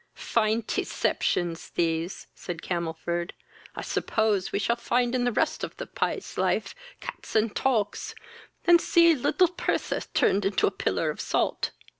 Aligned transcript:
"Fine 0.15 0.63
teceptions 0.63 1.71
these! 1.75 2.25
(said 2.33 2.63
Camelford.) 2.63 3.33
I 3.75 3.83
suppose 3.83 4.51
we 4.51 4.57
shall 4.57 4.75
find 4.75 5.13
in 5.13 5.25
the 5.25 5.31
rest 5.31 5.63
of 5.63 5.77
the 5.77 5.85
pies 5.85 6.39
life 6.39 6.73
cats 7.01 7.35
and 7.35 7.55
togs, 7.55 8.15
and 8.65 8.81
see 8.81 9.13
little 9.13 9.49
Pertha 9.49 10.01
turned 10.15 10.43
into 10.43 10.65
a 10.65 10.71
pillar 10.71 11.11
of 11.11 11.21
salt." 11.21 11.69